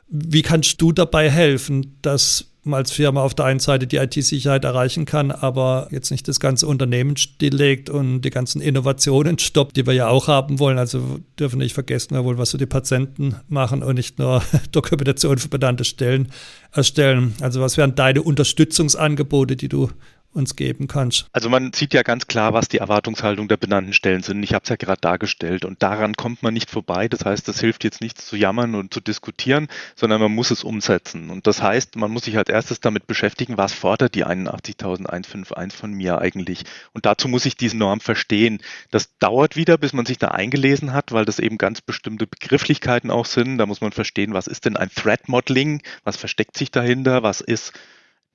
Wie 0.08 0.42
kannst 0.42 0.80
du 0.80 0.92
dabei 0.92 1.30
helfen, 1.30 1.96
dass 2.02 2.46
man 2.66 2.78
als 2.78 2.90
Firma 2.90 3.22
auf 3.22 3.34
der 3.34 3.46
einen 3.46 3.60
Seite 3.60 3.86
die 3.86 3.96
IT-Sicherheit 3.96 4.64
erreichen 4.64 5.04
kann, 5.04 5.30
aber 5.30 5.88
jetzt 5.90 6.10
nicht 6.10 6.26
das 6.28 6.40
ganze 6.40 6.66
Unternehmen 6.66 7.16
stilllegt 7.16 7.88
und 7.88 8.22
die 8.22 8.30
ganzen 8.30 8.60
Innovationen 8.60 9.38
stoppt, 9.40 9.76
die 9.76 9.86
wir 9.86 9.94
ja 9.94 10.08
auch 10.08 10.28
haben 10.28 10.58
wollen. 10.58 10.78
Also 10.78 11.20
dürfen 11.38 11.58
nicht 11.58 11.75
vergessen, 11.75 12.14
wir 12.14 12.25
wollen 12.25 12.38
was 12.38 12.50
für 12.50 12.58
die 12.58 12.66
Patienten 12.66 13.36
machen 13.48 13.82
und 13.82 13.94
nicht 13.94 14.18
nur 14.18 14.42
Dokumentation 14.72 15.38
für 15.38 15.48
benannte 15.48 15.84
Stellen 15.84 16.28
erstellen. 16.72 17.34
Also 17.40 17.60
was 17.60 17.76
wären 17.76 17.94
deine 17.94 18.22
Unterstützungsangebote, 18.22 19.56
die 19.56 19.68
du 19.68 19.90
uns 20.37 20.55
geben 20.55 20.87
kannst. 20.87 21.26
Also 21.33 21.49
man 21.49 21.73
sieht 21.73 21.95
ja 21.95 22.02
ganz 22.02 22.26
klar, 22.26 22.52
was 22.52 22.69
die 22.69 22.78
Erwartungshaltung 22.78 23.49
der 23.49 23.57
benannten 23.57 23.93
Stellen 23.93 24.23
sind. 24.23 24.43
Ich 24.43 24.55
habe 24.55 24.62
es 24.62 24.69
ja 24.69 24.76
gerade 24.76 25.00
dargestellt 25.00 25.64
und 25.64 25.83
daran 25.83 26.14
kommt 26.14 26.43
man 26.43 26.55
nicht 26.55 26.71
vorbei. 26.71 27.09
Das 27.09 27.25
heißt, 27.25 27.49
das 27.49 27.61
hilft 27.61 27.85
jetzt 27.85 28.00
nichts 28.00 28.26
zu 28.26 28.37
jammern 28.37 28.75
und 28.75 28.93
zu 28.93 29.00
diskutieren, 29.00 29.69
sondern 29.97 30.21
man 30.21 30.33
muss 30.33 30.50
es 30.50 30.62
umsetzen. 30.62 31.31
Und 31.31 31.47
das 31.47 31.62
heißt, 31.62 31.97
man 31.97 32.11
muss 32.11 32.25
sich 32.25 32.37
als 32.37 32.50
erstes 32.50 32.81
damit 32.81 33.07
beschäftigen, 33.07 33.57
was 33.57 33.73
fordert 33.73 34.14
die 34.14 34.26
81.151 34.26 35.73
von 35.73 35.93
mir 35.93 36.19
eigentlich. 36.19 36.64
Und 36.93 37.07
dazu 37.07 37.28
muss 37.28 37.47
ich 37.47 37.57
diese 37.57 37.78
Norm 37.78 38.00
verstehen. 38.00 38.61
Das 38.90 39.16
dauert 39.19 39.57
wieder, 39.57 39.78
bis 39.78 39.95
man 39.95 40.07
sich 40.07 40.19
da 40.19 40.28
eingelesen 40.28 40.93
hat, 40.93 41.12
weil 41.12 41.25
das 41.25 41.38
eben 41.38 41.57
ganz 41.57 41.81
bestimmte 41.81 42.26
Begrifflichkeiten 42.26 43.11
auch 43.11 43.26
sind. 43.26 43.59
Da 43.59 43.66
muss 43.66 43.81
man 43.81 43.93
verstehen, 43.93 44.35
was 44.35 44.47
ist 44.47 44.66
denn 44.66 44.76
ein 44.76 44.90
Threat 44.95 45.28
Modeling? 45.28 45.83
Was 46.05 46.16
versteckt 46.16 46.59
sich 46.59 46.71
dahinter? 46.71 47.23
Was 47.23 47.40
ist 47.40 47.73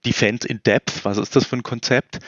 Defense 0.06 0.48
in 0.48 0.62
Depth, 0.64 1.06
was 1.06 1.18
ist 1.18 1.36
das 1.36 1.46
für 1.46 1.58
ein 1.58 1.64
Konzept? 1.64 2.20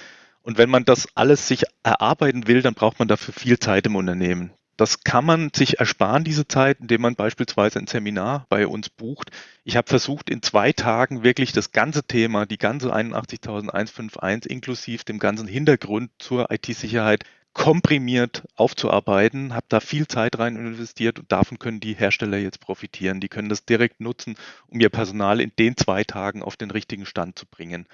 Und 0.41 0.57
wenn 0.57 0.69
man 0.69 0.85
das 0.85 1.07
alles 1.15 1.47
sich 1.47 1.63
erarbeiten 1.83 2.47
will, 2.47 2.61
dann 2.61 2.73
braucht 2.73 2.99
man 2.99 3.07
dafür 3.07 3.33
viel 3.33 3.59
Zeit 3.59 3.85
im 3.85 3.95
Unternehmen. 3.95 4.51
Das 4.75 5.03
kann 5.03 5.23
man 5.23 5.51
sich 5.53 5.79
ersparen, 5.79 6.23
diese 6.23 6.47
Zeit, 6.47 6.79
indem 6.79 7.01
man 7.01 7.15
beispielsweise 7.15 7.77
ein 7.79 7.87
Seminar 7.87 8.47
bei 8.49 8.65
uns 8.65 8.89
bucht. 8.89 9.29
Ich 9.63 9.77
habe 9.77 9.87
versucht, 9.87 10.29
in 10.29 10.41
zwei 10.41 10.73
Tagen 10.73 11.23
wirklich 11.23 11.51
das 11.51 11.71
ganze 11.71 12.03
Thema, 12.03 12.47
die 12.47 12.57
ganze 12.57 12.93
81.151 12.93 14.47
inklusive 14.47 15.05
dem 15.05 15.19
ganzen 15.19 15.47
Hintergrund 15.47 16.09
zur 16.17 16.49
IT-Sicherheit 16.49 17.23
komprimiert 17.53 18.43
aufzuarbeiten, 18.55 19.53
habe 19.53 19.65
da 19.69 19.79
viel 19.79 20.07
Zeit 20.07 20.39
rein 20.39 20.55
investiert 20.55 21.19
und 21.19 21.31
davon 21.31 21.59
können 21.59 21.79
die 21.79 21.93
Hersteller 21.93 22.37
jetzt 22.37 22.59
profitieren. 22.59 23.19
Die 23.19 23.29
können 23.29 23.49
das 23.49 23.65
direkt 23.65 24.01
nutzen, 24.01 24.35
um 24.67 24.79
ihr 24.79 24.89
Personal 24.89 25.39
in 25.39 25.51
den 25.57 25.77
zwei 25.77 26.03
Tagen 26.03 26.41
auf 26.41 26.57
den 26.57 26.71
richtigen 26.71 27.05
Stand 27.05 27.37
zu 27.37 27.45
bringen. 27.45 27.87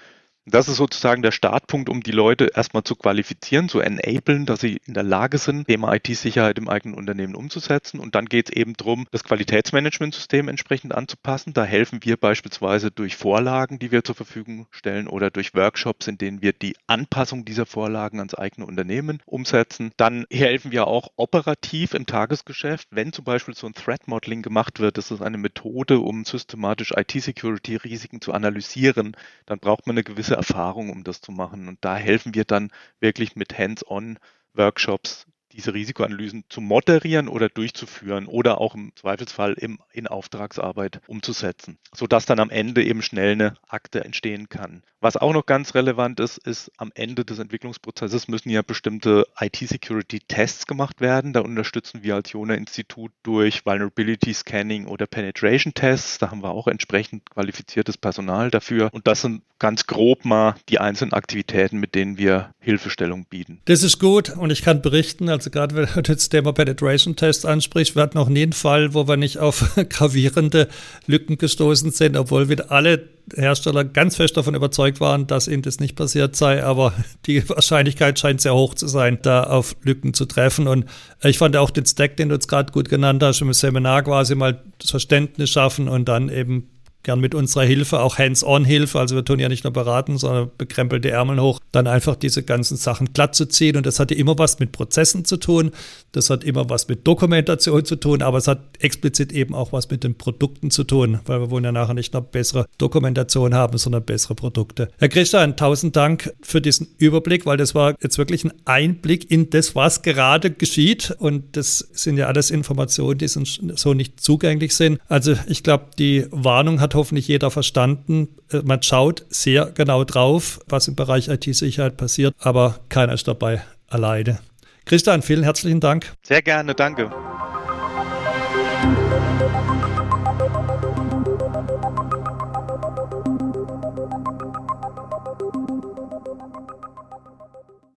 Das 0.46 0.68
ist 0.68 0.76
sozusagen 0.76 1.20
der 1.20 1.32
Startpunkt, 1.32 1.90
um 1.90 2.02
die 2.02 2.12
Leute 2.12 2.50
erstmal 2.54 2.82
zu 2.82 2.96
qualifizieren, 2.96 3.68
zu 3.68 3.80
enablen, 3.80 4.46
dass 4.46 4.60
sie 4.60 4.80
in 4.86 4.94
der 4.94 5.02
Lage 5.02 5.36
sind, 5.36 5.66
Thema 5.68 5.94
IT-Sicherheit 5.94 6.56
im 6.56 6.68
eigenen 6.68 6.96
Unternehmen 6.96 7.34
umzusetzen. 7.34 8.00
Und 8.00 8.14
dann 8.14 8.24
geht 8.24 8.48
es 8.48 8.56
eben 8.56 8.72
darum, 8.72 9.06
das 9.10 9.22
Qualitätsmanagementsystem 9.22 10.48
entsprechend 10.48 10.94
anzupassen. 10.94 11.52
Da 11.52 11.64
helfen 11.64 12.00
wir 12.02 12.16
beispielsweise 12.16 12.90
durch 12.90 13.16
Vorlagen, 13.16 13.78
die 13.78 13.92
wir 13.92 14.02
zur 14.02 14.14
Verfügung 14.14 14.66
stellen 14.70 15.08
oder 15.08 15.30
durch 15.30 15.54
Workshops, 15.54 16.08
in 16.08 16.16
denen 16.16 16.40
wir 16.40 16.54
die 16.54 16.74
Anpassung 16.86 17.44
dieser 17.44 17.66
Vorlagen 17.66 18.18
ans 18.18 18.34
eigene 18.34 18.66
Unternehmen 18.66 19.22
umsetzen. 19.26 19.92
Dann 19.98 20.24
helfen 20.32 20.72
wir 20.72 20.86
auch 20.86 21.10
operativ 21.16 21.92
im 21.92 22.06
Tagesgeschäft, 22.06 22.88
wenn 22.90 23.12
zum 23.12 23.24
Beispiel 23.26 23.54
so 23.54 23.66
ein 23.66 23.74
Threat 23.74 24.08
Modeling 24.08 24.40
gemacht 24.40 24.80
wird. 24.80 24.96
Das 24.96 25.10
ist 25.10 25.20
eine 25.20 25.38
Methode, 25.38 26.00
um 26.00 26.24
systematisch 26.24 26.92
IT-Security-Risiken 26.96 28.22
zu 28.22 28.32
analysieren. 28.32 29.14
Dann 29.44 29.58
braucht 29.58 29.86
man 29.86 29.94
eine 29.94 30.02
gewisse 30.02 30.29
Erfahrung, 30.34 30.90
um 30.90 31.04
das 31.04 31.20
zu 31.20 31.32
machen. 31.32 31.68
Und 31.68 31.84
da 31.84 31.96
helfen 31.96 32.34
wir 32.34 32.44
dann 32.44 32.70
wirklich 33.00 33.36
mit 33.36 33.56
Hands-on-Workshops 33.58 35.26
diese 35.60 35.74
Risikoanalysen 35.74 36.44
zu 36.48 36.62
moderieren 36.62 37.28
oder 37.28 37.50
durchzuführen 37.50 38.26
oder 38.26 38.62
auch 38.62 38.74
im 38.74 38.92
Zweifelsfall 38.96 39.52
im, 39.52 39.78
in 39.92 40.06
Auftragsarbeit 40.06 41.02
umzusetzen, 41.06 41.76
sodass 41.94 42.24
dann 42.24 42.40
am 42.40 42.48
Ende 42.48 42.82
eben 42.82 43.02
schnell 43.02 43.32
eine 43.32 43.54
Akte 43.68 44.02
entstehen 44.02 44.48
kann. 44.48 44.82
Was 45.02 45.18
auch 45.18 45.34
noch 45.34 45.44
ganz 45.44 45.74
relevant 45.74 46.18
ist, 46.18 46.38
ist 46.38 46.70
am 46.78 46.92
Ende 46.94 47.26
des 47.26 47.38
Entwicklungsprozesses 47.38 48.28
müssen 48.28 48.48
ja 48.48 48.62
bestimmte 48.62 49.26
IT-Security-Tests 49.38 50.66
gemacht 50.66 51.02
werden. 51.02 51.34
Da 51.34 51.40
unterstützen 51.40 52.02
wir 52.02 52.14
als 52.14 52.32
Jona-Institut 52.32 53.12
durch 53.22 53.66
Vulnerability 53.66 54.32
Scanning 54.32 54.86
oder 54.86 55.06
Penetration 55.06 55.74
Tests. 55.74 56.18
Da 56.18 56.30
haben 56.30 56.42
wir 56.42 56.50
auch 56.50 56.68
entsprechend 56.68 57.28
qualifiziertes 57.30 57.98
Personal 57.98 58.50
dafür. 58.50 58.88
Und 58.92 59.06
das 59.06 59.22
sind 59.22 59.42
ganz 59.58 59.86
grob 59.86 60.24
mal 60.24 60.56
die 60.68 60.80
einzelnen 60.80 61.12
Aktivitäten, 61.12 61.78
mit 61.78 61.94
denen 61.94 62.18
wir 62.18 62.54
Hilfestellung 62.58 63.26
bieten. 63.26 63.60
Das 63.66 63.82
ist 63.82 64.00
gut 64.00 64.30
und 64.36 64.50
ich 64.50 64.62
kann 64.62 64.82
berichten, 64.82 65.28
also 65.28 65.49
gerade 65.50 65.74
wenn 65.74 66.02
du 66.02 66.12
jetzt 66.12 66.28
Thema 66.30 66.52
Penetration 66.52 67.16
Test 67.16 67.46
ansprichst, 67.46 67.94
wir 67.94 68.02
hatten 68.02 68.18
noch 68.18 68.28
nie 68.28 68.42
einen 68.42 68.52
Fall, 68.52 68.94
wo 68.94 69.06
wir 69.06 69.16
nicht 69.16 69.38
auf 69.38 69.74
gravierende 69.88 70.68
Lücken 71.06 71.38
gestoßen 71.38 71.90
sind, 71.90 72.16
obwohl 72.16 72.48
wir 72.48 72.70
alle 72.70 73.08
Hersteller 73.34 73.84
ganz 73.84 74.16
fest 74.16 74.36
davon 74.36 74.54
überzeugt 74.54 75.00
waren, 75.00 75.26
dass 75.26 75.48
ihnen 75.48 75.62
das 75.62 75.80
nicht 75.80 75.96
passiert 75.96 76.36
sei, 76.36 76.64
aber 76.64 76.92
die 77.26 77.48
Wahrscheinlichkeit 77.48 78.18
scheint 78.18 78.40
sehr 78.40 78.54
hoch 78.54 78.74
zu 78.74 78.88
sein, 78.88 79.18
da 79.22 79.44
auf 79.44 79.76
Lücken 79.82 80.14
zu 80.14 80.24
treffen. 80.24 80.66
Und 80.66 80.86
ich 81.22 81.38
fand 81.38 81.56
auch 81.56 81.70
den 81.70 81.86
Stack, 81.86 82.16
den 82.16 82.28
du 82.28 82.36
jetzt 82.36 82.48
gerade 82.48 82.72
gut 82.72 82.88
genannt 82.88 83.22
hast, 83.22 83.40
im 83.40 83.52
Seminar 83.52 84.02
quasi 84.02 84.34
mal 84.34 84.62
das 84.78 84.90
Verständnis 84.90 85.50
schaffen 85.50 85.88
und 85.88 86.08
dann 86.08 86.28
eben 86.28 86.69
gern 87.02 87.20
mit 87.20 87.34
unserer 87.34 87.64
Hilfe, 87.64 88.00
auch 88.00 88.18
Hands-on-Hilfe, 88.18 88.98
also 88.98 89.16
wir 89.16 89.24
tun 89.24 89.38
ja 89.38 89.48
nicht 89.48 89.64
nur 89.64 89.72
beraten, 89.72 90.18
sondern 90.18 90.50
bekrempelte 90.58 91.10
Ärmel 91.10 91.40
hoch, 91.40 91.60
dann 91.72 91.86
einfach 91.86 92.16
diese 92.16 92.42
ganzen 92.42 92.76
Sachen 92.76 93.12
glatt 93.12 93.34
zu 93.34 93.46
ziehen. 93.46 93.76
Und 93.76 93.86
das 93.86 93.98
hatte 94.00 94.14
immer 94.14 94.38
was 94.38 94.58
mit 94.58 94.72
Prozessen 94.72 95.24
zu 95.24 95.36
tun, 95.36 95.70
das 96.12 96.30
hat 96.30 96.44
immer 96.44 96.68
was 96.68 96.88
mit 96.88 97.06
Dokumentation 97.06 97.84
zu 97.84 97.96
tun, 97.96 98.22
aber 98.22 98.38
es 98.38 98.48
hat 98.48 98.60
explizit 98.80 99.32
eben 99.32 99.54
auch 99.54 99.72
was 99.72 99.90
mit 99.90 100.04
den 100.04 100.16
Produkten 100.16 100.70
zu 100.70 100.84
tun, 100.84 101.20
weil 101.26 101.40
wir 101.40 101.50
wollen 101.50 101.64
ja 101.64 101.72
nachher 101.72 101.94
nicht 101.94 102.12
nur 102.12 102.22
bessere 102.22 102.66
Dokumentation 102.78 103.54
haben, 103.54 103.78
sondern 103.78 104.04
bessere 104.04 104.34
Produkte. 104.34 104.88
Herr 104.98 105.08
Christian, 105.08 105.56
tausend 105.56 105.96
Dank 105.96 106.32
für 106.42 106.60
diesen 106.60 106.88
Überblick, 106.98 107.46
weil 107.46 107.56
das 107.56 107.74
war 107.74 107.94
jetzt 108.02 108.18
wirklich 108.18 108.44
ein 108.44 108.52
Einblick 108.64 109.30
in 109.30 109.50
das, 109.50 109.74
was 109.74 110.02
gerade 110.02 110.50
geschieht. 110.50 111.14
Und 111.18 111.56
das 111.56 111.78
sind 111.92 112.16
ja 112.16 112.26
alles 112.26 112.50
Informationen, 112.50 113.18
die 113.18 113.28
so 113.28 113.94
nicht 113.94 114.20
zugänglich 114.20 114.74
sind. 114.74 115.00
Also 115.08 115.34
ich 115.46 115.62
glaube, 115.62 115.86
die 115.98 116.26
Warnung 116.30 116.80
hat 116.80 116.89
hat 116.90 116.94
hoffentlich 116.96 117.28
jeder 117.28 117.50
verstanden. 117.50 118.28
Äh, 118.52 118.62
man 118.64 118.82
schaut 118.82 119.24
sehr 119.28 119.66
genau 119.66 120.04
drauf, 120.04 120.60
was 120.66 120.88
im 120.88 120.96
Bereich 120.96 121.28
IT-Sicherheit 121.28 121.96
passiert, 121.96 122.34
aber 122.40 122.80
keiner 122.88 123.14
ist 123.14 123.28
dabei 123.28 123.62
alleine. 123.88 124.40
Christian, 124.84 125.22
vielen 125.22 125.44
herzlichen 125.44 125.80
Dank. 125.80 126.12
Sehr 126.22 126.42
gerne, 126.42 126.74
danke. 126.74 127.10